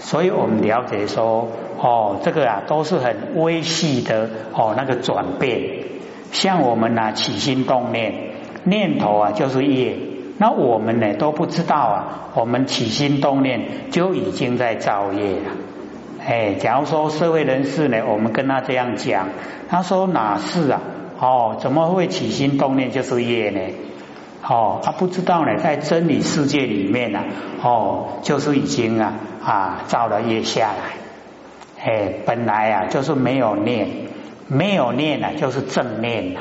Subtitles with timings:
[0.00, 1.46] 所以我们了解说，
[1.78, 5.60] 哦，这个啊都是很微细的哦那个转变。
[6.32, 8.12] 像我们呢起心动念，
[8.64, 9.94] 念头啊就是业，
[10.38, 15.52] 那我们呢都不知道啊，我们起心动念就已经在造业了。
[16.26, 19.28] 哎，假如说社会人士呢，我们跟他这样讲，
[19.68, 20.80] 他说哪是啊？
[21.18, 23.60] 哦，怎么会起心动念就是业呢？
[24.50, 27.20] 哦，他不知道呢，在真理世界里面呢，
[27.62, 31.84] 哦，就是已经啊啊造了业下来。
[31.84, 33.86] 哎，本来啊就是没有念，
[34.48, 36.40] 没有念啊就是正念了。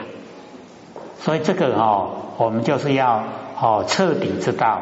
[1.19, 3.25] 所以这个哦，我们就是要
[3.61, 4.81] 哦彻底知道，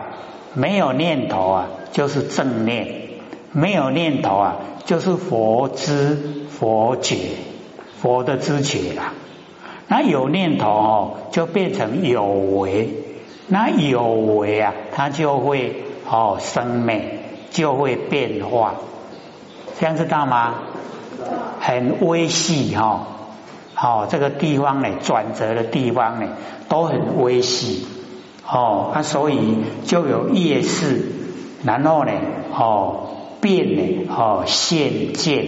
[0.53, 2.87] 没有念头啊就是正念，
[3.51, 6.17] 没有念头啊就是佛知
[6.49, 7.17] 佛觉，
[8.01, 9.11] 佛的知觉啦。
[9.89, 12.89] 那有念头哦，就变成有为，
[13.47, 17.19] 那有为啊，它就会哦生美，
[17.49, 18.75] 就会变化，
[19.79, 20.55] 这样知道吗？
[21.59, 23.07] 很微细哈，
[23.75, 26.29] 哦，这个地方呢，转折的地方呢，
[26.69, 27.85] 都很微细
[28.45, 31.11] 哦，那所以就有夜市，
[31.63, 32.11] 然后呢，
[32.53, 33.09] 哦
[33.41, 35.45] 变呢，哦现见。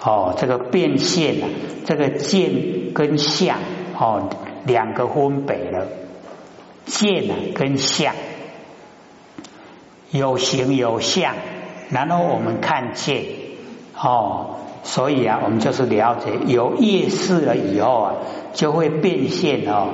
[0.00, 1.48] 哦，这个变现啊，
[1.84, 3.56] 这个见跟相
[3.98, 4.28] 哦
[4.64, 5.88] 两个分北了，
[6.88, 8.14] 见啊跟相
[10.10, 11.34] 有形有相，
[11.90, 13.24] 然后我们看见
[13.94, 18.14] 哦，所以啊，我们就是了解有意识了以后啊，
[18.54, 19.92] 就会变现哦，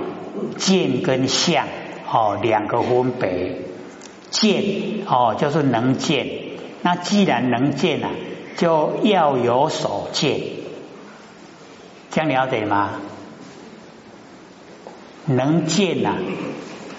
[0.57, 1.67] 见跟相
[2.11, 3.59] 哦两个分别，
[4.31, 6.29] 见哦就是能见，
[6.83, 8.11] 那既然能见啊。
[8.57, 10.41] 就要有所见，
[12.13, 12.91] 这样了解吗？
[15.27, 16.15] 能见呐，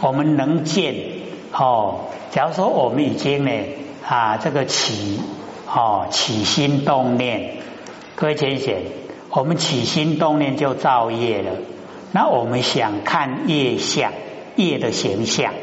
[0.02, 0.96] 我们能见
[1.52, 2.06] 哦。
[2.32, 3.52] 假如说我们已经呢
[4.08, 5.20] 啊，这个起
[5.68, 7.58] 哦起心动念，
[8.16, 8.82] 各位浅显，
[9.30, 11.52] 我们起心动念就造业了。
[12.12, 14.12] 那我们想看业相，
[14.56, 15.54] 业的形象，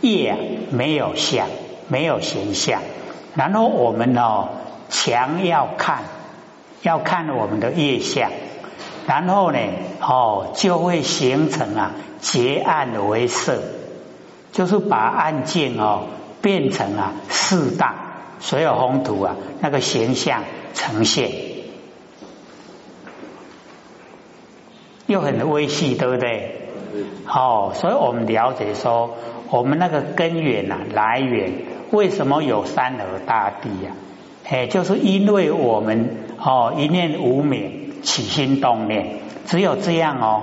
[0.00, 0.34] 业
[0.70, 1.46] 没有相，
[1.88, 2.82] 没有形象，
[3.34, 4.48] 然后我们哦。
[4.94, 6.02] 强要看，
[6.82, 8.30] 要看我们的业相，
[9.12, 9.58] 然后呢，
[10.00, 13.60] 哦，就会形成啊，结案为色，
[14.52, 16.04] 就是把案件哦
[16.40, 17.94] 变成啊四大
[18.40, 21.30] 所有宏图啊那个形象呈现，
[25.04, 26.70] 又很微细，对不对？
[27.28, 29.14] 哦，所以我们了解说，
[29.50, 31.52] 我们那个根源呐，来源
[31.90, 33.92] 为什么有山河大地呀？
[34.48, 40.42] 哎，就是因为我们哦一念无明起心动念，只有这样哦，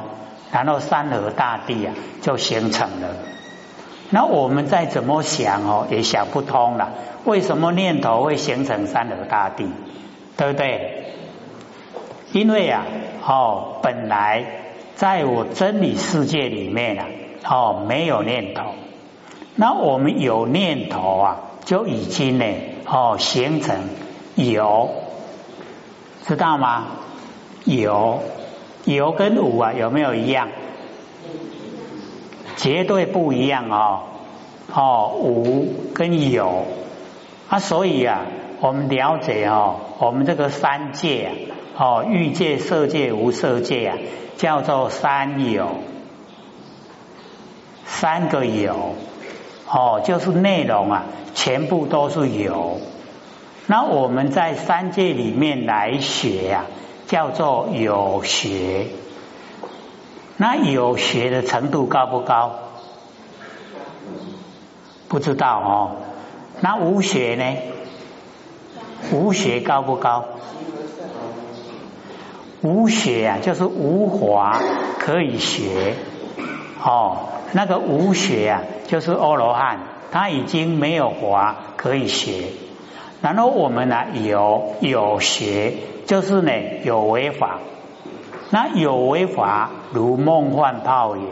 [0.52, 3.10] 然后山河大地啊就形成了。
[4.10, 6.90] 那我们再怎么想哦，也想不通了，
[7.26, 9.68] 为什么念头会形成山河大地？
[10.38, 11.06] 对不对？
[12.32, 12.86] 因为啊，
[13.26, 14.46] 哦，本来
[14.96, 17.06] 在我真理世界里面啊，
[17.46, 18.64] 哦没有念头，
[19.56, 22.46] 那我们有念头啊，就已经呢。
[22.92, 23.76] 哦，形成
[24.34, 24.90] 有，
[26.26, 26.88] 知道吗？
[27.78, 28.22] 有，
[28.86, 30.50] 有跟无啊，有没有一样？
[32.58, 34.02] 绝对不一样哦。
[34.74, 36.66] 哦，无跟有
[37.50, 38.26] 啊，所以啊，
[38.60, 41.34] 我们了解哦，我们这个三界啊，
[41.78, 43.98] 哦，欲界、色界、无色界啊，
[44.38, 45.70] 叫做三有，
[47.86, 48.96] 三个有。
[49.72, 52.80] 哦，就是内容啊，全部都是有。
[53.68, 56.66] 那我们在三界里面来学呀，
[57.10, 58.86] 叫做有学。
[60.38, 62.52] 那有学的程度高不高？
[65.08, 65.96] 不知道哦。
[66.62, 67.58] 那无学呢？
[69.12, 70.26] 无学高不高？
[72.62, 74.62] 无学啊，就是无华
[75.00, 75.96] 可以学。
[76.84, 78.62] 哦，那个无学啊。
[78.88, 79.80] 就是阿罗汉，
[80.12, 82.52] 他已经没有华可以学。
[83.22, 85.74] 然后我们呢有有学，
[86.06, 86.52] 就是呢
[86.84, 87.60] 有为法。
[88.52, 91.24] 那有为法如梦幻泡影，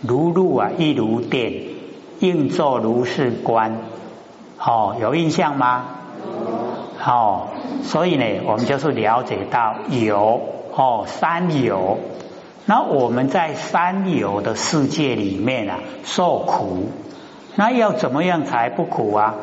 [0.00, 1.52] 如露啊亦如电，
[2.18, 3.78] 应作如是观。
[4.58, 5.84] 哦，有印象吗？
[7.04, 7.48] 哦，
[7.82, 10.40] 所以呢，我们就是了解到有
[10.74, 11.98] 哦三有。
[12.66, 16.88] 那我们在三有的世界里面啊，受苦，
[17.54, 19.36] 那要怎么样才不苦啊？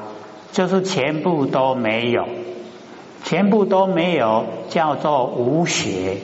[0.56, 2.30] 就是全部都没有，
[3.26, 6.16] 全部都没有，叫做无学，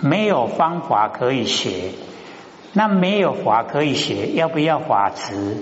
[0.00, 1.90] 没有方法可以学。
[2.72, 5.58] 那没有法可以学，要不要法执？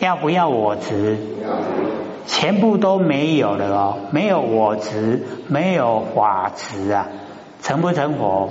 [0.00, 1.18] 要不要我执？
[2.26, 7.06] 全部都没有了哦，没有我执，没有法执啊，
[7.62, 8.50] 成不成佛？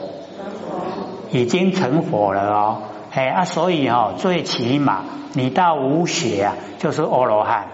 [1.31, 2.77] 已经成佛了哦，
[3.13, 5.03] 哎啊，所以哦，最起码
[5.33, 7.67] 你到无学啊，就是阿罗汉。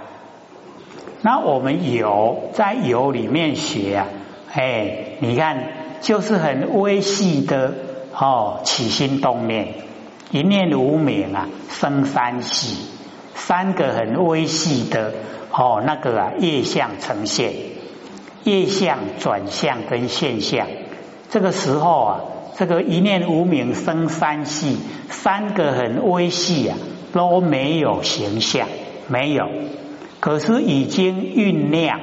[1.22, 4.08] 那我们有在有里面学啊，
[4.52, 5.68] 哎，你看
[6.02, 7.76] 就是很微细的
[8.18, 9.76] 哦，起心动念，
[10.32, 12.88] 一念无明啊，生三喜，
[13.36, 15.14] 三个很微细的
[15.52, 17.54] 哦，那个啊业相呈现，
[18.44, 20.66] 业相转向跟现象，
[21.30, 22.20] 这个时候啊。
[22.58, 26.76] 这个一念无明生三系，三个很微细啊，
[27.14, 28.68] 都没有形象，
[29.08, 29.48] 没有。
[30.20, 32.02] 可是已经酝酿。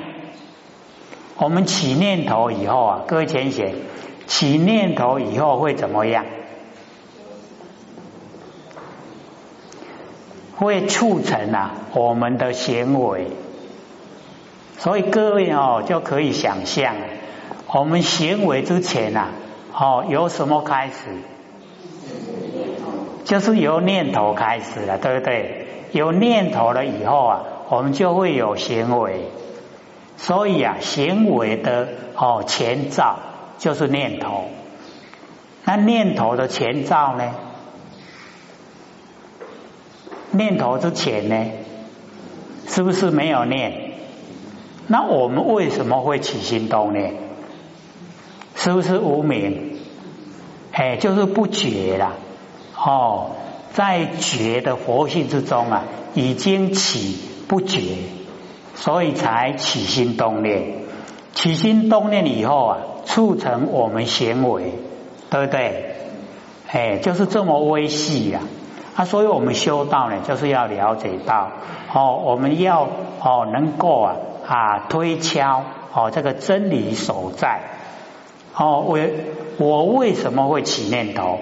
[1.39, 3.75] 我们起念头以后啊，各位浅显，
[4.29, 6.25] 起念头以后会怎么样？
[10.55, 13.27] 会促成啊我们的行为。
[14.79, 16.95] 所以各位哦，就可以想象，
[17.73, 19.31] 我们行为之前啊。
[19.77, 20.95] 哦，由什么开始？
[23.25, 25.67] 就是由念头开始了，对不对？
[25.93, 27.41] 有念头了以后啊，
[27.71, 29.31] 我们就会有行为。
[30.17, 33.17] 所以啊，行为的哦前兆
[33.59, 34.45] 就是念头。
[35.65, 37.33] 那念头的前兆呢？
[40.31, 41.51] 念头之前呢？
[42.69, 43.93] 是不是没有念？
[44.87, 47.24] 那我们为什么会起心动念？
[48.65, 49.77] 是不是无名？
[50.73, 52.13] 哎，就是不觉啦。
[52.75, 53.33] 哦，
[53.75, 55.85] 在觉的佛性之中啊，
[56.15, 57.83] 已经起不觉，
[58.75, 60.77] 所以才起心动念。
[61.35, 64.73] 起心动念以后啊，促成我们行为，
[65.29, 65.97] 对不对？
[66.71, 68.41] 哎，就是这么微细呀。
[68.97, 71.51] 啊，所以我们修道呢，就是要了解到
[71.93, 72.89] 哦，我们要
[73.21, 74.17] 哦，能够啊
[74.47, 77.61] 啊推敲哦这个真理所在。
[78.57, 78.99] 哦，我
[79.59, 81.39] 我为什么会起念头？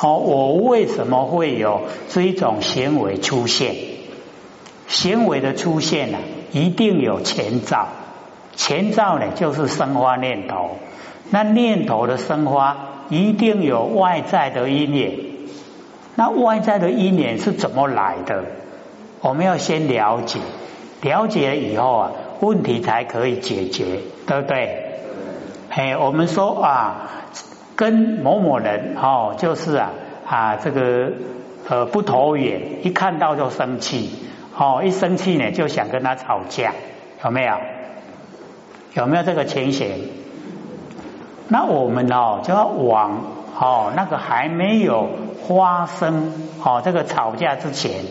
[0.00, 3.74] 哦，我为什么会有这一种行为出现？
[4.86, 6.18] 行为的出现呢，
[6.52, 7.88] 一定有前兆。
[8.56, 10.70] 前兆呢，就是生花念头。
[11.30, 15.12] 那念头的生花，一定有外在的因缘。
[16.16, 18.44] 那外在的因缘是怎么来的？
[19.20, 20.38] 我们要先了解，
[21.02, 24.83] 了解了以后啊，问题才可以解决，对不对？
[25.76, 27.10] 哎，我们说啊，
[27.74, 29.90] 跟某某人哦，就是啊
[30.24, 31.10] 啊，这个
[31.68, 34.08] 呃不投缘，一看到就生气，
[34.56, 36.74] 哦，一生气呢就想跟他吵架，
[37.24, 37.56] 有没有？
[38.92, 40.12] 有没有这个情形？
[41.48, 43.22] 那我们哦就要往
[43.58, 45.08] 哦那个还没有
[45.48, 46.32] 发生
[46.64, 48.04] 哦这个吵架之前，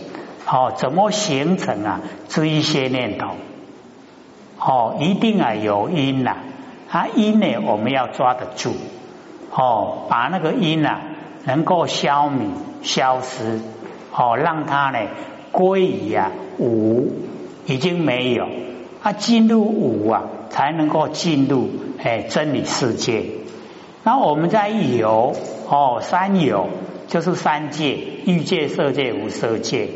[0.45, 3.29] 哦怎么形成啊这一些念头？
[4.59, 6.35] 哦，一定啊有因呐。
[6.93, 8.75] 它因呢，我们要抓得住
[9.49, 11.01] 哦，把那个因啊
[11.43, 12.51] 能够消弭、
[12.83, 13.61] 消失
[14.15, 14.99] 哦，让它呢
[15.51, 17.11] 归于啊无，
[17.65, 18.47] 已经没有。
[19.01, 21.67] 它进入无啊，才能够进入
[21.97, 23.25] 哎真理世界。
[24.03, 25.35] 那我们在有
[25.67, 26.69] 哦，三有
[27.07, 27.97] 就是三界：
[28.27, 29.89] 欲界、色界、无色界。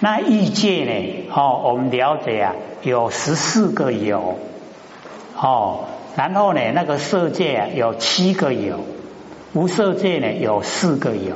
[0.00, 1.26] 那欲界呢？
[1.36, 4.38] 哦，我们了解啊，有十四个有
[5.38, 5.84] 哦。
[6.16, 8.80] 然后呢，那个色界有七个有，
[9.52, 11.34] 无色界呢有四个有。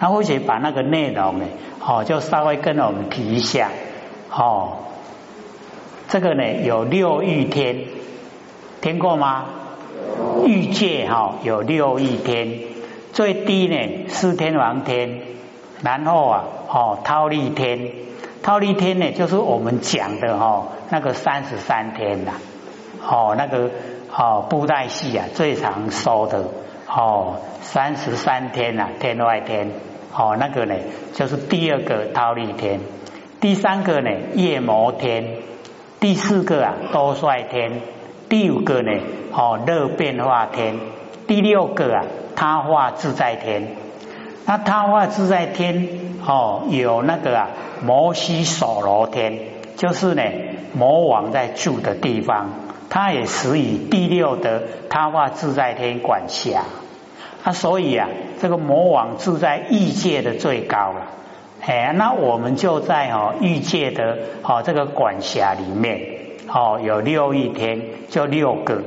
[0.00, 1.44] 那或许把那个内容呢，
[1.80, 3.70] 哦，就稍微跟我们提一下。
[4.30, 4.78] 哦，
[6.08, 7.84] 这个呢有六欲天，
[8.80, 9.46] 听过吗？
[10.44, 12.60] 欲界哈有六欲天，
[13.12, 15.20] 最低呢四天王天，
[15.82, 17.90] 然后啊哦忉利天，
[18.42, 22.32] 忉利天呢就是我们讲的哈那个三十三天呐。
[23.10, 23.70] 哦，那个
[24.14, 26.44] 哦，布袋戏啊，最常说的
[26.86, 29.70] 哦，三十三天啊，天外天
[30.14, 30.74] 哦，那个呢，
[31.14, 32.80] 就是第二个忉利天，
[33.40, 35.36] 第三个呢，夜摩天，
[36.00, 37.80] 第四个啊，多帅天，
[38.28, 38.92] 第五个呢，
[39.32, 40.78] 哦，热变化天，
[41.26, 42.04] 第六个啊，
[42.36, 43.68] 他化自在天。
[44.44, 45.88] 那他化自在天
[46.26, 47.48] 哦，有那个啊，
[47.82, 49.38] 摩西所罗天，
[49.76, 50.22] 就是呢，
[50.74, 52.67] 魔王在住的地方。
[52.90, 56.62] 他也属于第六的他化自在天管辖，
[57.44, 58.08] 啊，所以啊，
[58.40, 61.06] 这个魔王住在欲界的最高了，
[61.60, 66.00] 哎，那我们就在哦欲界的哦这个管辖里面，
[66.52, 68.82] 哦有六亿天，就六个，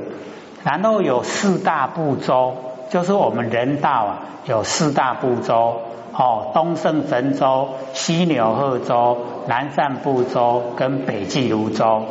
[0.64, 2.56] 然后有四大部洲，
[2.90, 5.80] 就是我们人道啊，有四大部洲
[6.12, 9.16] 哦，东胜神州、西牛贺州、
[9.46, 12.02] 南赡部洲跟北俱泸州。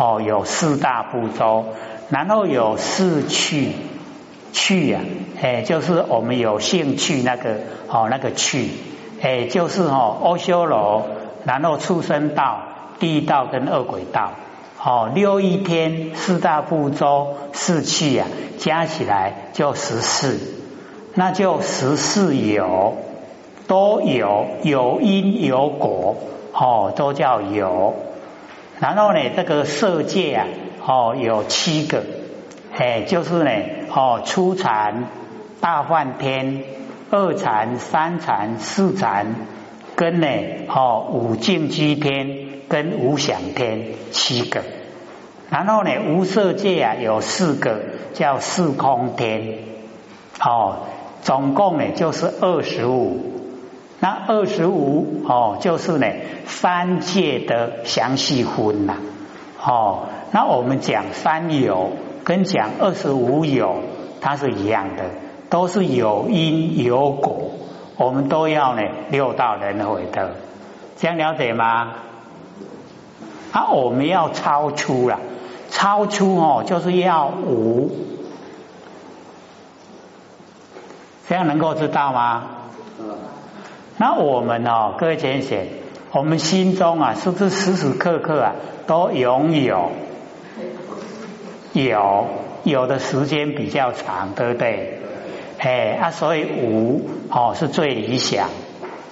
[0.00, 1.66] 哦，有四大部洲，
[2.08, 3.72] 然后有四趣
[4.50, 5.00] 趣呀，
[5.42, 8.70] 哎，就是我们有兴趣那个哦，那个趣，
[9.20, 11.04] 哎，就是哦，阿修罗，
[11.44, 12.62] 然后畜生道、
[12.98, 14.30] 地道跟恶鬼道。
[14.82, 18.26] 哦，六一天四大部洲四气啊，
[18.56, 20.38] 加起来就十四，
[21.12, 22.96] 那就十四有，
[23.66, 26.16] 都有有因有果，
[26.54, 27.94] 哦，都叫有。
[28.80, 30.46] 然后呢，这个色界啊，
[30.84, 32.02] 哦，有七个，
[32.76, 33.50] 哎，就是呢，
[33.94, 35.04] 哦，初禅、
[35.60, 36.64] 大梵天、
[37.10, 39.36] 二禅、三禅、四禅，
[39.94, 40.26] 跟呢，
[40.68, 42.48] 哦，五净居天。
[42.70, 43.82] 跟无想天
[44.12, 44.62] 七个，
[45.50, 47.80] 然后呢，无色界啊有四个，
[48.14, 49.58] 叫四空天，
[50.38, 50.86] 哦，
[51.20, 53.29] 总共呢就是二十五。
[54.02, 56.06] 那二十五哦，就是呢
[56.46, 58.94] 三界的详细分呐，
[59.62, 61.90] 哦，那我们讲三有
[62.24, 63.76] 跟讲二十五有，
[64.22, 65.04] 它是一样的，
[65.50, 67.50] 都是有因有果，
[67.98, 70.34] 我们都要呢六道轮回的，
[70.96, 71.92] 这样了解吗？
[73.52, 75.18] 啊，我们要超出了，
[75.70, 77.90] 超出哦，就是要无，
[81.28, 82.44] 这样能够知道吗？
[84.00, 85.66] 那我们哦，各位浅显，
[86.12, 88.54] 我们心中啊，是不是时时刻刻啊，
[88.86, 89.92] 都拥有
[91.74, 92.26] 有
[92.64, 95.00] 有的时间比较长，对不对？
[95.58, 98.48] 哎啊，所以无哦是最理想，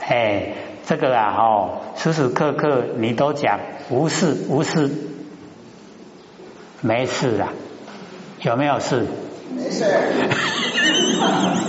[0.09, 0.55] 哎。
[0.87, 4.91] 这个啊，哦，时时刻刻你都讲无事无事，
[6.81, 7.53] 没事啊，
[8.41, 9.07] 有没有事？
[9.55, 9.85] 没事。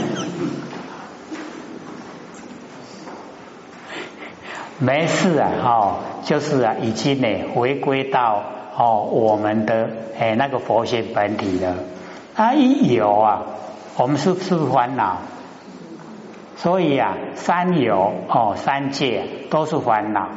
[4.80, 8.42] 没事啊，哦，就是啊，已经呢回归到
[8.78, 11.76] 哦我们的哎那个佛性本体了。
[12.36, 13.42] 啊，一有啊，
[13.98, 15.18] 我们是不是烦恼？
[16.56, 20.30] 所以啊，三有哦，三界都是烦恼。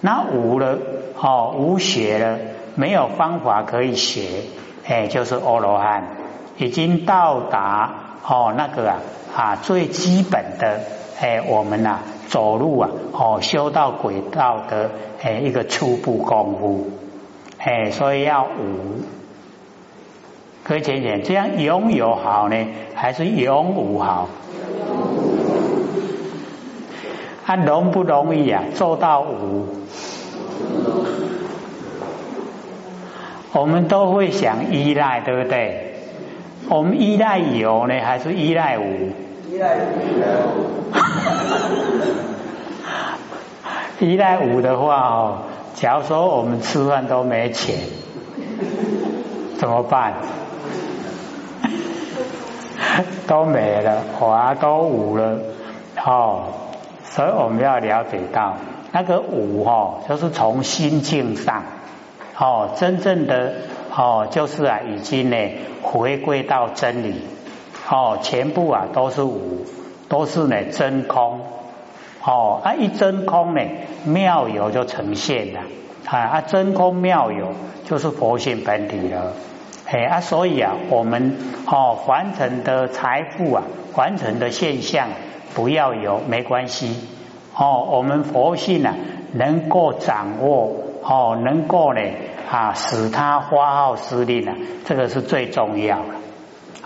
[0.00, 0.76] 那无了
[1.20, 2.38] 哦，无学了，
[2.74, 4.42] 没有方法可以学，
[4.86, 6.04] 哎，就是阿罗汉
[6.56, 7.94] 已经到达
[8.26, 8.96] 哦那个啊
[9.36, 10.80] 啊最基本的
[11.20, 14.90] 哎，我们呐走路啊哦修到轨道的
[15.22, 16.90] 哎一个初步功夫，
[17.58, 19.02] 哎，所以要无。
[20.64, 22.56] 可以浅浅，这样拥有好呢，
[22.94, 24.28] 还是拥无好？
[27.44, 28.62] 它容不容易啊？
[28.72, 29.66] 做到无，
[33.52, 35.96] 我们都会想依赖，对不对？
[36.70, 39.10] 我们依赖有呢，还是依赖无？
[39.54, 39.84] 依赖无。
[44.00, 45.38] 依赖无的话哦，
[45.74, 47.76] 假如说我们吃饭都没钱，
[49.56, 50.14] 怎么办？
[53.28, 55.38] 都没了，花都无了，
[56.04, 56.46] 哦。
[57.04, 58.56] 所以我们要了解到，
[58.90, 61.62] 那个五哦，就是从心境上
[62.36, 63.52] 哦，真正的
[63.94, 65.36] 哦，就是啊，已经呢
[65.80, 67.22] 回归到真理
[67.88, 69.64] 哦，全部啊都是无，
[70.08, 71.40] 都是呢真空
[72.24, 73.60] 哦，啊一真空呢
[74.04, 75.60] 妙有就呈现了
[76.06, 77.48] 啊，真空妙有
[77.84, 79.32] 就是佛性本体了，
[79.86, 81.36] 哎啊，所以啊，我们
[81.66, 83.62] 哦凡尘的财富啊，
[83.92, 85.08] 凡尘的现象。
[85.54, 86.96] 不要有没关系
[87.56, 88.92] 哦，我们佛性啊，
[89.34, 92.00] 能够掌握哦，能够呢
[92.50, 96.06] 啊，使它发号施令啊，这个是最重要的。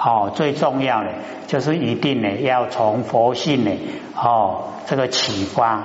[0.01, 1.09] 哦，最重要的
[1.49, 3.71] 就是一定呢要从佛性呢
[4.15, 5.83] 哦这个启发。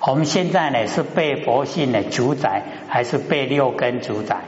[0.00, 4.44] 我们现在呢是被佛性呢主宰，还是被六根主宰？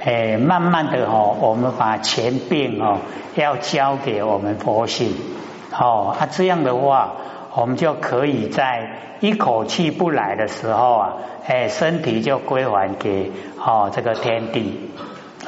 [0.04, 2.98] 哎，慢慢的哦，我们把钱病哦
[3.34, 5.16] 要交给我们佛性
[5.72, 7.16] 哦，啊这样的话，
[7.58, 8.88] 我们就可以在
[9.18, 11.16] 一口气不来的时候啊，
[11.48, 14.92] 哎身体就归还给哦这个天地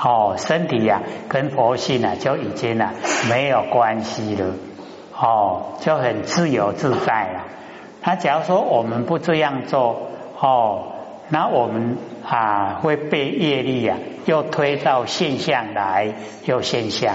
[0.02, 2.94] 哦，身体呀跟佛性啊就已经啊
[3.28, 4.54] 没有关系了
[5.16, 7.44] 哦，就很自由自在了。
[8.02, 10.08] 他假如说我们不这样做
[10.40, 10.86] 哦。
[11.28, 16.12] 那我们啊会被业力啊又推到现象来，
[16.44, 17.14] 又现象。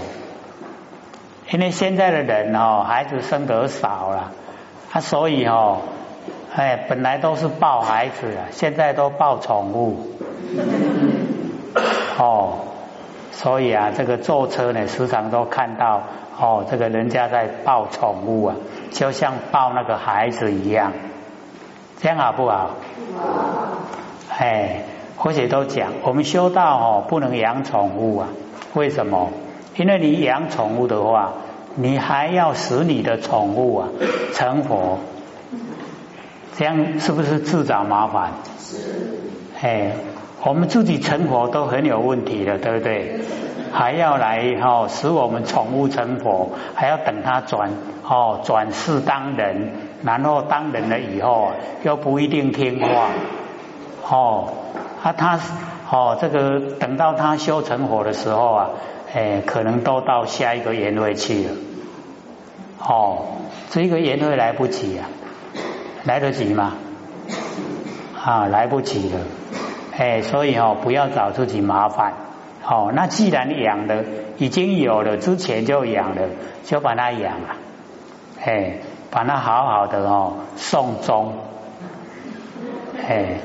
[1.52, 4.32] 因为现在的人哦，孩子生得少了，
[4.96, 5.80] 他所以哦，
[6.56, 10.16] 哎，本来都是抱孩子，现在都抱宠物。
[12.18, 12.60] 哦，
[13.34, 16.02] 所以啊，这个坐车呢，时常都看到
[16.40, 18.56] 哦，这个人家在抱宠物啊，
[18.92, 20.94] 就像抱那个孩子一样，
[22.00, 22.70] 这样好不好？
[24.30, 24.84] 哎，
[25.18, 28.30] 或者都讲，我们修道哦，不能养宠物啊，
[28.74, 29.30] 为什么？
[29.76, 31.34] 因为你养宠物的话，
[31.76, 33.90] 你还要使你的宠物啊
[34.34, 35.00] 成佛，
[36.56, 38.32] 这样是不是自找麻烦？
[38.60, 39.20] 是。
[39.62, 39.92] 哎，
[40.44, 43.20] 我们自己成佛都很有问题了，对不对？
[43.74, 47.72] 还要来哈使我们宠物成佛，还要等它转
[48.08, 51.52] 哦转世当人，然后当人了以后
[51.84, 53.10] 又不一定听话
[54.10, 54.48] 哦，
[55.04, 55.40] 啊他
[55.92, 58.70] 哦这个等到他修成佛的时候啊。
[59.16, 61.54] 哎，可能都到下一个年会去了，
[62.80, 63.28] 哦，
[63.70, 65.08] 这个年会来不及啊，
[66.04, 66.74] 来得及吗？
[68.22, 69.20] 啊，来不及了，
[69.98, 72.14] 哎，所以哦，不要找自己麻烦，
[72.68, 74.04] 哦，那既然养的
[74.38, 76.28] 已经有了，之前就养了，
[76.66, 77.56] 就把它养了，
[78.44, 78.80] 哎，
[79.12, 81.36] 把它好好的哦送终，
[83.08, 83.38] 哎，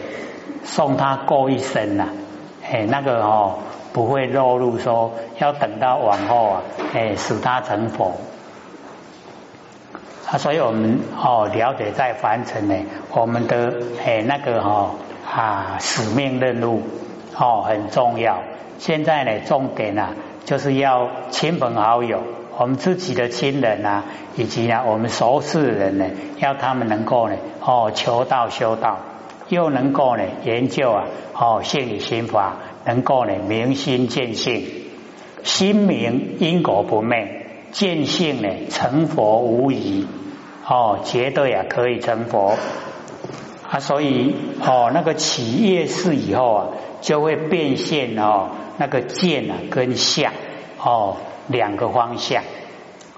[0.65, 2.09] 送他过一生呐，
[2.69, 3.59] 哎，那个哦。
[3.93, 6.63] 不会落入说要等到往后啊，
[6.95, 8.15] 哎，使他成佛
[10.31, 12.75] 啊，所以我们哦了解在凡尘呢，
[13.13, 14.91] 我们的哎那个哈
[15.29, 16.83] 啊使命任务
[17.37, 18.43] 哦很重要。
[18.79, 22.23] 现在呢，重点啊就是要亲朋好友，
[22.57, 24.05] 我们自己的亲人啊，
[24.37, 26.07] 以及呢我们熟识的人呢，
[26.39, 28.99] 要他们能够呢哦求道修道，
[29.49, 31.05] 又能够呢研究啊
[31.35, 32.55] 哦心理心法。
[32.85, 34.65] 能够呢明心见性，
[35.43, 40.07] 心明因果不昧，见性呢成佛无疑
[40.67, 42.57] 哦，绝对啊可以成佛
[43.69, 43.81] 啊！
[43.81, 46.69] 所以哦，那个起业事以后啊，
[47.01, 50.33] 就会变现哦，那个见啊跟相
[50.79, 51.17] 哦
[51.49, 52.43] 两个方向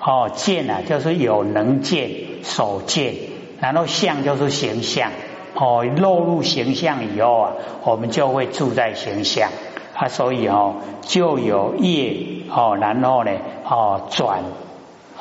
[0.00, 2.10] 哦，见啊就是有能见、
[2.42, 3.14] 所见，
[3.60, 5.10] 然后相就是形象。
[5.54, 7.52] 哦，落入形象以后啊，
[7.84, 9.50] 我们就会住在形象
[9.94, 13.32] 啊，所以哦，就有业哦，然后呢
[13.64, 14.44] 哦转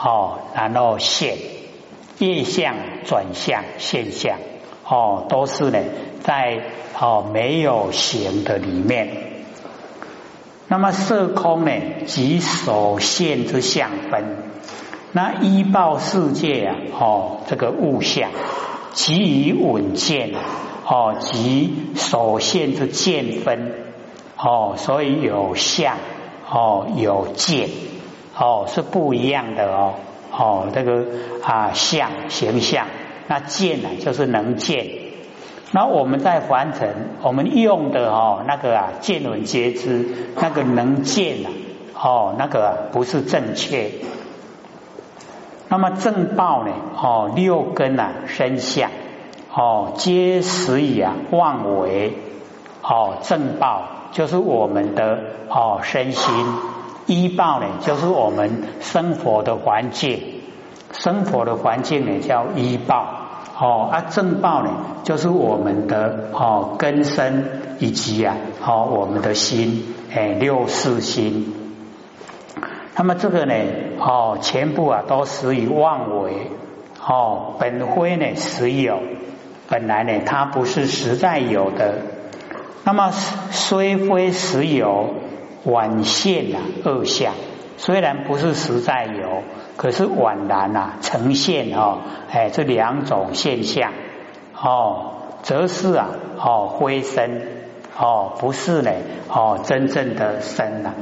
[0.02, 1.38] 哦，然后现
[2.20, 4.38] 业相转向现象
[4.88, 5.80] 哦，都是呢
[6.22, 6.62] 在
[7.00, 9.32] 哦没有形的里面。
[10.68, 11.72] 那么色空呢，
[12.06, 14.38] 即所现之相分。
[15.12, 18.30] 那依报世界啊，哦这个物象。
[18.94, 20.32] 即以稳健
[20.86, 23.74] 哦，即所现之见分
[24.38, 25.96] 哦，所以有相
[26.50, 27.70] 哦，有见
[28.38, 29.94] 哦，是不一样的哦
[30.32, 31.06] 哦，这个
[31.44, 32.88] 啊相形象，
[33.28, 34.88] 那见呢就是能见。
[35.74, 41.50] 那我们在凡尘，我们用的哦那个啊见闻皆知，那个能见啊
[41.96, 43.92] 哦那个不是正确。
[45.72, 46.74] 那么正报呢？
[47.02, 48.92] 哦，六根啊，生相。
[49.54, 52.18] 哦，皆始以啊妄为。
[52.84, 56.46] 哦，正报就是我们的哦身心，
[57.06, 60.42] 依报呢就是我们生活的环境，
[60.92, 63.06] 生活的环境呢叫依报。
[63.58, 64.72] 哦，啊正报呢
[65.04, 69.96] 就是我们的哦根身以及啊哦我们的心。
[70.14, 71.61] 哎六四心。
[73.02, 73.56] 那么这个呢，
[73.98, 76.52] 哦，全部啊都始于妄为，
[77.04, 79.00] 哦，本非呢实有，
[79.68, 81.96] 本来呢它不是实在有的。
[82.84, 85.16] 那么虽非实有，
[85.66, 87.34] 宛现啊恶相，
[87.78, 89.42] 虽然不是实在有，
[89.78, 93.94] 可是宛然啊呈现哦，哎这两种现象，
[94.56, 97.48] 哦，则是啊哦非身，
[97.98, 98.92] 哦不是呢，
[99.28, 100.94] 哦真正的身呐。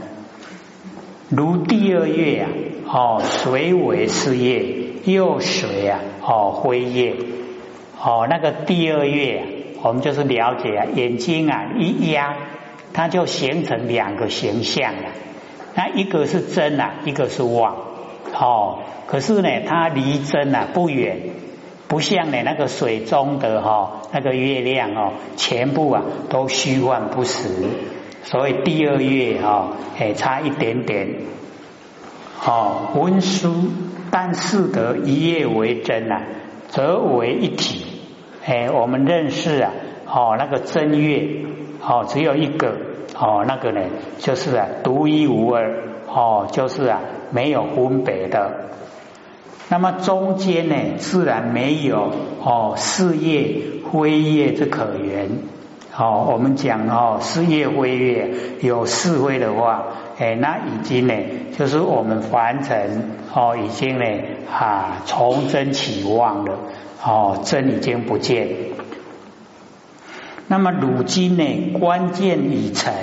[1.30, 2.50] 如第二月啊，
[2.92, 4.66] 哦，水为是月，
[5.04, 7.14] 又水啊，哦，灰月，
[8.04, 9.44] 哦，那个第二月，
[9.84, 12.36] 我们就是了解啊，眼睛啊一压，
[12.94, 15.10] 它就形成两个形象了。
[15.76, 17.76] 那一个是真啊，一个是妄，
[18.34, 21.20] 哦，可是呢，它离真啊不远，
[21.88, 27.50] 不像呢那个水中的哈那个月亮哦，全部啊都虚幻不实。
[28.24, 31.16] 所以第二月哈，哎，差一点点，
[32.46, 33.70] 哦，温书，
[34.12, 36.24] 但是得一叶为真啊，
[36.68, 37.86] 则为一体。
[38.46, 39.72] 哎，我们认识啊，
[40.06, 41.28] 哦，那个正月，
[41.82, 42.76] 哦，只有一个，
[43.16, 43.82] 哦，那个呢，
[44.18, 47.02] 就是啊，独一无二，哦，就是啊，
[47.32, 48.70] 没有分别的。
[49.70, 52.12] 那么中间呢，自然没有
[52.44, 55.30] 哦，事业、灰业之可言。
[56.02, 58.32] 哦，我们讲哦，事业飞跃
[58.62, 59.84] 有是非的话，
[60.18, 61.14] 哎，那已经呢，
[61.58, 64.06] 就是我们凡尘哦，已经呢
[64.50, 66.58] 啊，从真起妄了，
[67.04, 68.48] 哦，真已经不见。
[70.48, 72.94] 那么如今呢，关键已成，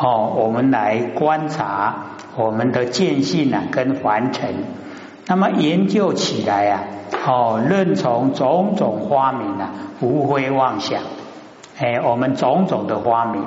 [0.00, 2.06] 哦，我们来观察
[2.36, 4.48] 我们的见性啊，跟凡尘，
[5.26, 6.84] 那么研究起来啊，
[7.26, 11.00] 哦，任从种种花名啊，无非妄想。
[11.82, 13.44] 哎，我们种种的发明，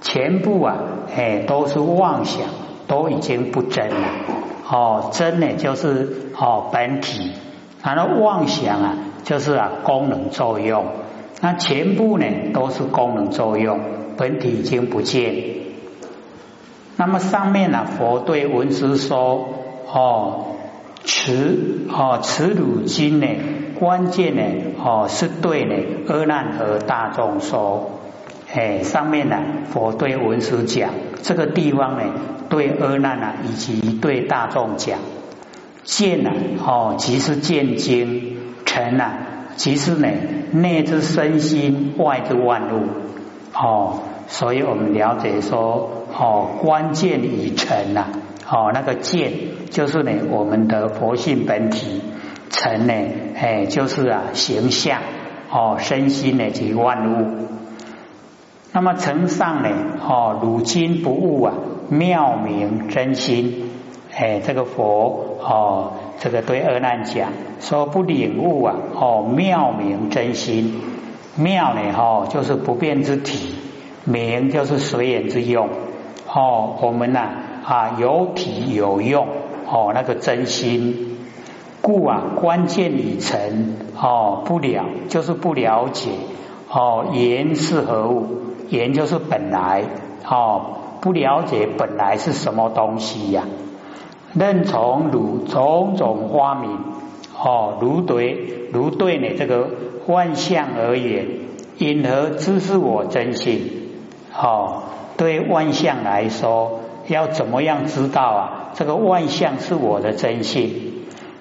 [0.00, 0.78] 全部啊，
[1.16, 2.48] 哎，都是妄想，
[2.88, 4.08] 都已经不真了。
[4.68, 7.34] 哦，真呢就是哦本体，
[7.84, 10.86] 然后妄想啊，就是啊功能作用。
[11.40, 13.78] 那全部呢都是功能作用，
[14.16, 15.36] 本体已经不见。
[16.96, 19.50] 那么上面呢，佛对文殊说：
[19.86, 20.46] 哦，
[21.08, 23.26] 持哦此汝经呢。
[23.78, 24.42] 关键呢，
[24.84, 25.74] 哦，是对呢，
[26.08, 27.92] 阿难和大众说，
[28.52, 29.36] 哎，上面呢，
[29.70, 30.90] 佛对文殊讲，
[31.22, 32.02] 这个地方呢，
[32.48, 34.98] 对阿难啊，以及对大众讲，
[35.84, 36.30] 见呢，
[36.66, 39.12] 哦，即是见经，成啊，
[39.54, 40.08] 即是呢，
[40.50, 42.82] 内之身心，外之万物，
[43.54, 48.08] 哦，所以我们了解说，哦，关键已成呐，
[48.50, 49.32] 哦，那个见
[49.70, 52.02] 就是呢，我们的佛性本体。
[52.50, 52.94] 成呢，
[53.36, 55.00] 哎，就是啊，形象
[55.50, 57.46] 哦，身心呢及万物。
[58.72, 59.68] 那么成上呢，
[60.00, 61.54] 哦，如今不悟啊，
[61.90, 63.70] 妙明真心。
[64.16, 67.30] 哎，这个佛哦，这个对阿难讲
[67.60, 70.80] 说不领悟啊，哦，妙明真心。
[71.36, 73.54] 妙呢，哦，就是不变之体；
[74.04, 75.68] 明就是随缘之用。
[76.26, 77.36] 哦，我们呐啊，
[77.68, 79.28] 啊有体有用，
[79.70, 81.18] 哦，那个真心。
[81.82, 86.10] 故啊，关键已成哦，不了就是不了解
[86.70, 88.26] 哦，言是何物？
[88.70, 89.84] 言就是本来
[90.26, 93.44] 哦，不了解本来是什么东西呀？
[94.34, 96.78] 任从如种种花名
[97.38, 99.68] 哦，如对如对呢这个
[100.06, 101.26] 万象而言，
[101.76, 103.70] 因何知是我真心？
[104.34, 104.82] 哦，
[105.16, 108.70] 对万象来说，要怎么样知道啊？
[108.74, 110.70] 这个万象是我的真性？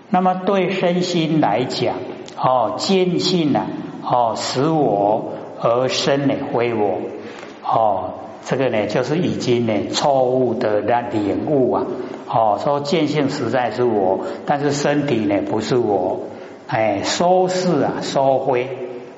[0.10, 1.96] 那么对身心来讲，
[2.38, 3.66] 哦，坚信呢，
[4.04, 7.00] 哦，使我而生呢，非我，
[7.64, 8.14] 哦，
[8.46, 11.86] 这个呢，就是已经呢，错误的那领悟啊，
[12.30, 16.22] 哦，说见性实在是我，但是身体呢，不是我，
[16.68, 18.70] 哎，收是啊，收灰，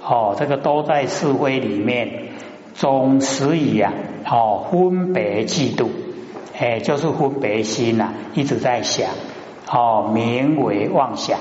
[0.03, 2.31] 哦，这个都在是灰里面，
[2.73, 3.93] 总是以啊，
[4.25, 5.87] 哦，分别嫉妒，
[6.59, 9.09] 哎，就是分别心呐，一直在想。
[9.71, 11.39] 哦，名为妄想。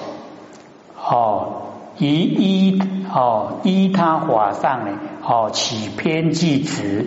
[0.97, 1.63] 哦，
[1.99, 7.07] 以依哦依他法上呢，哦起偏计执。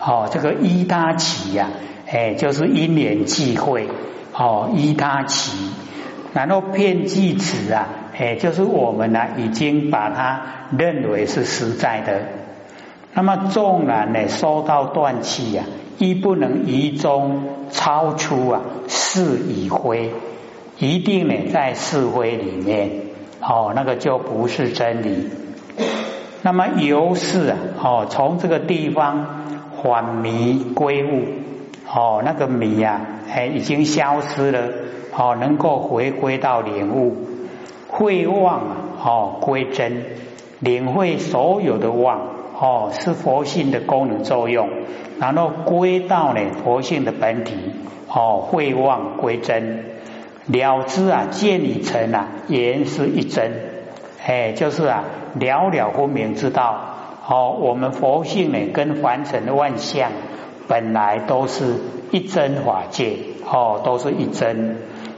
[0.00, 1.68] 哦，这个依他起呀，
[2.10, 3.86] 哎，就是因缘际会。
[4.34, 5.52] 哦，依他起，
[6.32, 7.86] 然后偏计执啊，
[8.18, 10.40] 哎，就是我们呢已经把它
[10.78, 12.22] 认为是实在的。
[13.12, 15.64] 那么纵然呢收到断气呀，
[16.02, 20.10] 亦不能于中超出啊，是已灰。
[20.78, 22.90] 一定呢，在是非里面，
[23.40, 25.30] 哦，那个就不是真理。
[26.42, 29.44] 那么由是啊，哦，从这个地方
[29.76, 31.22] 缓迷归悟，
[31.88, 33.00] 哦，那个迷呀，
[33.32, 34.72] 哎，已经消失了，
[35.16, 37.16] 哦，能够回归到领悟，
[37.86, 40.02] 会忘啊，哦，归真，
[40.58, 42.22] 领会所有的忘，
[42.62, 44.68] 哦，是佛性的功能作用，
[45.18, 47.56] 然后归到呢佛性的本体，
[48.08, 49.86] 哦，会忘归真。
[50.46, 53.50] 了知啊，见已成啊，言是一真，
[54.24, 55.02] 哎，就是啊，
[55.34, 56.78] 了了分明知道，
[57.28, 60.12] 哦，我们佛性呢，跟凡尘的万象
[60.68, 61.64] 本来都是
[62.12, 64.76] 一真法界，哦，都是一真，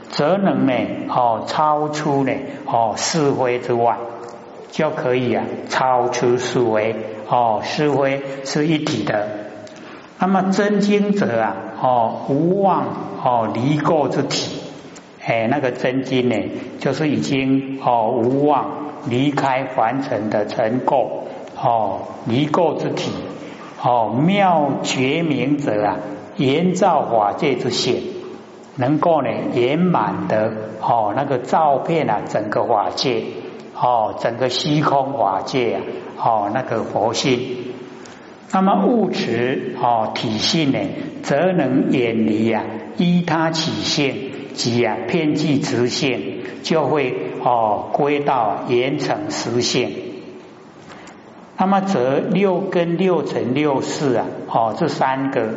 [0.09, 0.73] 则能呢，
[1.09, 2.31] 哦，超出呢，
[2.65, 3.97] 哦，是非之外，
[4.71, 6.95] 就可以啊，超出是非，
[7.27, 9.27] 哦，是非是一体的。
[10.19, 12.85] 那么真经者啊，哦，无妄，
[13.23, 14.61] 哦，离垢之体。
[15.27, 16.35] 哎，那个真经呢，
[16.79, 21.07] 就是已经哦无妄离开凡尘的尘垢
[21.59, 23.11] 哦离垢之体
[23.81, 25.97] 哦妙觉明者啊，
[26.37, 28.03] 圆照法界之显，
[28.75, 33.23] 能够呢圆满的哦那个照片啊整个法界
[33.75, 35.81] 哦整个虚空法界啊
[36.17, 37.73] 哦那个佛性，
[38.51, 40.79] 那么物质哦体性呢，
[41.23, 42.63] 则能远离啊
[42.97, 44.31] 依他起性。
[44.55, 46.21] 及啊，偏计直线
[46.63, 49.91] 就会哦归到严惩实现。
[51.57, 55.49] 那么则六根六尘六识啊，哦，这三个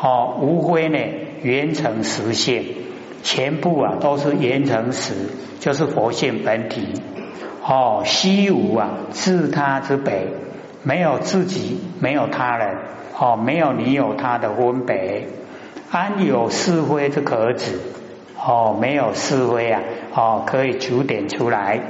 [0.00, 0.98] 哦，无非呢
[1.42, 2.64] 缘成实现，
[3.22, 5.14] 全部啊都是缘成实，
[5.60, 6.99] 就是佛性本体。
[7.72, 10.26] 哦，西无啊，自他之北，
[10.82, 12.78] 没有自己，没有他人，
[13.16, 15.28] 哦，没有你有他的分别，
[15.88, 17.78] 安有是非之可指？
[18.44, 21.80] 哦，没有是非啊，哦，可以求点出来。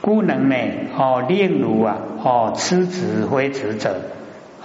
[0.00, 0.56] 故能呢，
[0.98, 4.00] 哦，令如啊，哦，痴子非子者，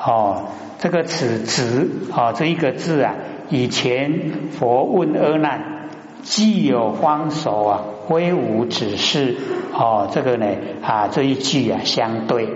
[0.04, 0.46] 哦，
[0.80, 3.14] 这个此子，哦，这一个字啊，
[3.50, 5.90] 以前佛问阿难，
[6.24, 9.36] 既有方手啊，挥舞指示，
[9.74, 10.48] 哦，这个呢，
[10.82, 12.48] 啊，这一句啊，相对，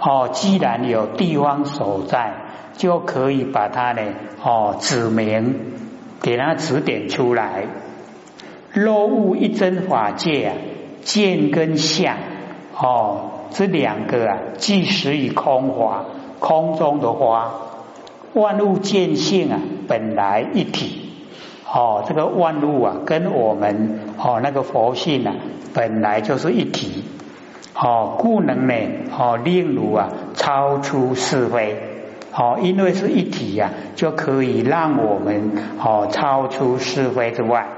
[0.00, 2.34] 哦，既然有地方所在，
[2.76, 4.02] 就可以把它呢，
[4.42, 5.54] 哦，指明，
[6.22, 7.66] 给他指点出来。
[8.72, 10.54] 若悟一真法界啊。
[11.00, 12.16] 见跟相
[12.76, 16.04] 哦，这两个啊，即实以空花，
[16.38, 17.52] 空中的花，
[18.34, 21.07] 万物见性啊，本来一体
[21.70, 25.34] 哦，这个万物啊，跟我们哦那个佛性啊，
[25.74, 27.04] 本来就是一体
[27.74, 28.74] 哦，故能呢
[29.16, 31.76] 哦令如啊超出是非
[32.34, 35.52] 哦，因为是一体呀，就可以让我们
[35.82, 37.68] 哦超出是非之外。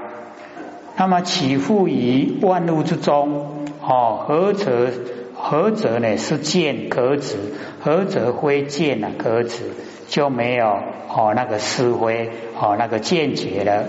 [0.97, 4.87] 那么起伏于万物之中，哦，何则
[5.35, 6.15] 何则呢？
[6.17, 7.37] 是见可止，
[7.81, 9.09] 何则非见啊？
[9.17, 9.63] 可止
[10.11, 10.67] 就没有
[11.07, 13.85] 哦那个思维哦那个见解了。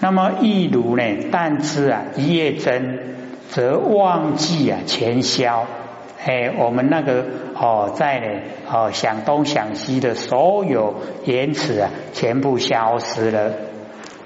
[0.00, 1.28] 那么一如呢？
[1.30, 2.98] 但知啊一夜真，
[3.50, 5.66] 则忘记啊全消。
[6.24, 8.26] 哎，我们那个哦在呢
[8.72, 10.94] 哦想东想西的所有
[11.26, 13.52] 言辞啊，全部消失了。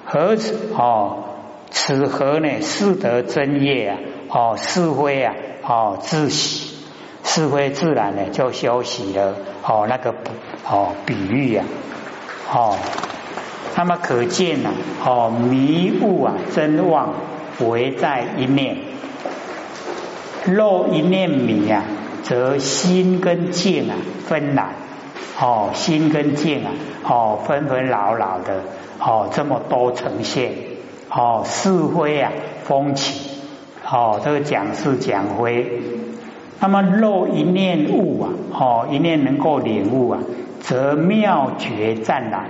[0.05, 1.25] 何止哦？
[1.71, 2.61] 此何呢？
[2.61, 3.99] 是得真业啊！
[4.29, 5.35] 哦，是非啊！
[5.67, 6.77] 哦，自喜，
[7.25, 9.35] 是非自然呢就休息了。
[9.67, 10.15] 哦，那个
[10.69, 11.65] 哦比喻啊，
[12.53, 12.77] 哦，
[13.77, 14.71] 那么可见呢，
[15.05, 17.15] 哦迷雾啊，真妄
[17.61, 18.77] 唯在一念，
[20.47, 21.85] 若一念迷啊，
[22.23, 23.95] 则心跟见啊
[24.27, 24.69] 分了。
[25.41, 26.71] 哦，心跟见啊，
[27.03, 28.61] 哦纷纷扰扰的，
[29.01, 30.53] 哦这么多呈现。
[31.11, 33.31] 哦，是非啊，风起。
[33.85, 35.81] 哦，这个讲是讲非。
[36.61, 40.21] 那么若一念悟啊，哦，一念能够领悟啊，
[40.67, 42.47] 则妙觉湛然。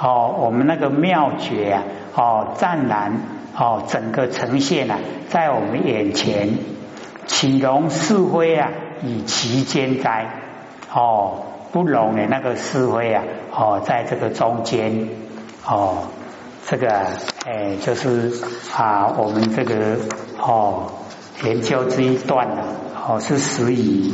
[0.00, 1.82] 哦，我们那个妙觉啊，
[2.14, 3.12] 哦，湛然，
[3.56, 6.50] 哦，整个呈现啊，在我们眼前，
[7.26, 8.70] 岂容是非啊，
[9.02, 10.26] 以其间哉？
[10.94, 11.42] 哦，
[11.72, 15.08] 不容的那个是非啊，哦，在这个中间，
[15.66, 16.08] 哦。
[16.70, 16.86] 这个
[17.46, 18.30] 哎，就是
[18.76, 19.96] 啊，我们这个
[20.38, 20.92] 哦
[21.42, 22.62] 研究这一段呢，
[23.08, 24.12] 哦是属于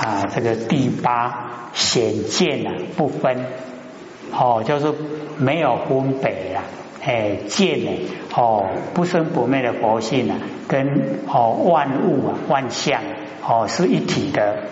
[0.00, 3.44] 啊这个第八显见啊不分
[4.32, 4.94] 哦，就是
[5.38, 6.62] 没有分别啦，
[7.04, 7.90] 哎见呢
[8.34, 13.02] 哦不生不灭的佛性啊，跟哦万物啊万象
[13.46, 14.64] 哦是一体的。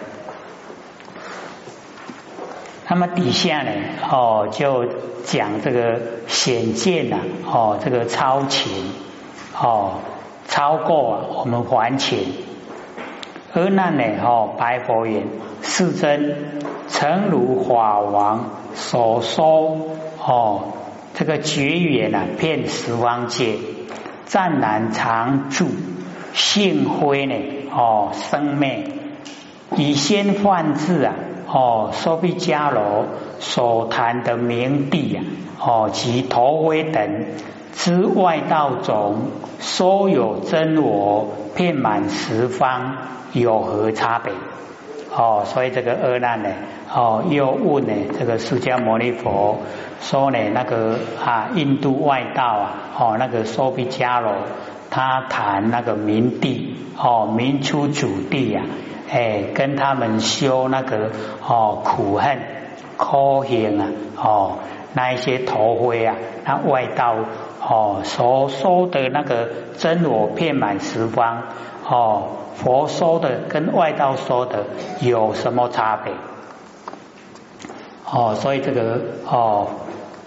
[2.91, 3.71] 那么底下呢，
[4.11, 4.87] 哦，就
[5.25, 8.73] 讲这个显见呐，哦，这个超情，
[9.61, 10.01] 哦，
[10.47, 12.48] 超过啊我们还情。
[13.55, 15.25] 而那呢，哦，白佛言：
[15.63, 16.37] 世尊，
[16.89, 19.79] 诚如法王所说，
[20.25, 20.65] 哦，
[21.15, 23.57] 这个绝缘啊，遍十方界，
[24.27, 25.67] 湛然常住，
[26.35, 27.35] 性灰呢，
[27.75, 28.85] 哦，生灭，
[29.77, 31.15] 以先幻智啊。
[31.51, 33.07] 哦，说毗迦罗
[33.39, 35.25] 所谈的明地啊，
[35.59, 37.25] 哦及陀威等
[37.73, 42.99] 之外道种，所有真我遍满十方，
[43.33, 44.33] 有何差别？
[45.17, 46.51] 哦，所以这个阿难呢，
[46.95, 49.59] 哦又问呢，这个释迦牟尼佛
[50.01, 54.33] 说呢，那个啊印度外道啊，哦那个说毗迦罗，
[54.91, 58.63] 他谈那个明地，哦明出主地呀。
[59.11, 61.11] 哎，跟他们修那个
[61.47, 62.39] 哦苦恨、
[62.99, 63.89] 苦行啊，
[64.23, 64.59] 哦
[64.93, 67.15] 那一些头灰啊，那外道
[67.67, 71.45] 哦所说的那个真我遍满十方
[71.89, 72.25] 哦，
[72.59, 74.67] 佛说的跟外道说的
[75.01, 76.13] 有什么差别？
[78.11, 79.69] 哦，所以这个哦，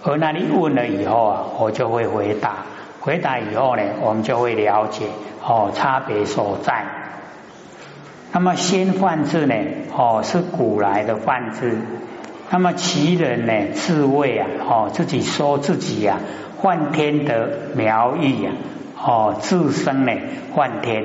[0.02, 2.64] 而那里问了以后啊，我就会回答，
[3.00, 5.06] 回答以后呢，我们就会了解
[5.44, 6.84] 哦差别所在。
[8.32, 9.54] 那么先幻字呢？
[9.94, 11.76] 哦，是古来的幻字。
[12.50, 13.72] 那么其人呢？
[13.74, 16.20] 自谓啊，哦，自己说自己呀，
[16.58, 18.52] 幻天的苗裔呀，
[18.96, 20.12] 哦，自身呢
[20.54, 21.04] 幻天，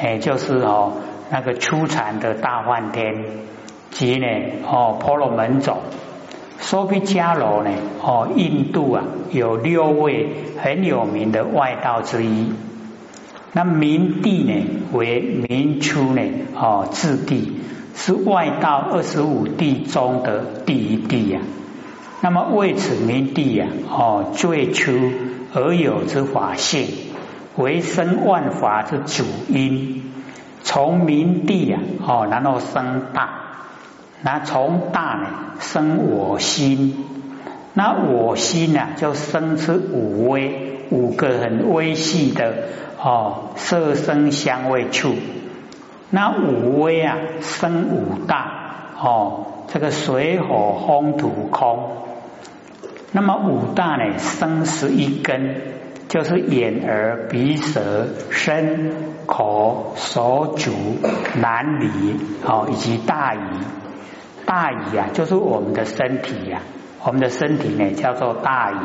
[0.00, 0.92] 哎，就是哦，
[1.30, 3.24] 那个初禅的大梵天
[3.90, 4.26] 及呢
[4.64, 5.78] 哦婆罗门种。
[6.60, 7.70] 梭毗迦罗呢？
[8.02, 10.28] 哦，印度啊，有六位
[10.60, 12.52] 很有名的外道之一。
[13.52, 16.22] 那明帝呢，为明初呢，
[16.54, 17.60] 哦，智帝
[17.94, 21.40] 是外道二十五帝中的第一帝呀。
[22.20, 24.92] 那么为此明帝呀，哦，最初
[25.54, 26.86] 而有之法性，
[27.58, 30.04] 为生万法之主因。
[30.62, 33.30] 从明地呀，哦，然后生大。
[34.22, 35.28] 那从大呢
[35.60, 37.04] 生我心，
[37.72, 42.54] 那我心呢就生出五微，五个很微细的
[43.00, 45.14] 哦色声香味触。
[46.10, 48.50] 那五微啊生五大
[49.00, 51.90] 哦，这个水火风土空。
[53.12, 55.62] 那么五大呢生十一根，
[56.08, 58.92] 就是眼耳鼻舌身
[59.26, 60.72] 口手足
[61.40, 63.38] 男女哦以及大姨。
[64.46, 66.62] 大姨啊，就是我们的身体呀，
[67.04, 68.76] 我们的身体呢叫做大姨。